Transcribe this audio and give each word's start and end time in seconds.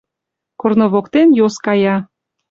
Корно 0.59 0.85
воктен 0.93 1.27
йос 1.39 1.55
кая 1.65 1.95